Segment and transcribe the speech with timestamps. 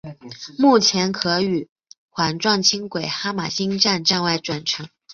[0.57, 1.69] 目前可与
[2.09, 4.89] 环状轻轨哈玛星站站外转乘。